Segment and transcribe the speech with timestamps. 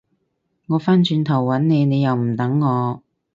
[0.69, 3.03] 我返轉頭搵你，你又唔等我